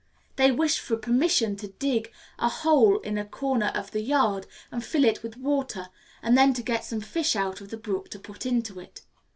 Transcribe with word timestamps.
They 0.35 0.49
wish 0.51 0.79
for 0.79 0.97
permission 0.97 1.55
to 1.57 1.67
dig 1.67 2.11
a 2.39 2.49
hole 2.49 2.97
in 3.01 3.19
a 3.19 3.23
corner 3.23 3.71
of 3.75 3.91
the 3.91 4.01
yard 4.01 4.47
and 4.71 4.83
fill 4.83 5.05
it 5.05 5.21
with 5.21 5.37
water, 5.37 5.89
and 6.23 6.35
then 6.35 6.55
to 6.55 6.63
get 6.63 6.83
some 6.83 7.01
fish 7.01 7.35
out 7.35 7.61
of 7.61 7.69
the 7.69 7.77
brook 7.77 8.09
to 8.09 8.17
put 8.19 8.47
into 8.47 8.79
it. 8.79 9.01